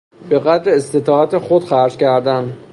[0.29, 2.57] به قدر استطاعت خود خرج کردن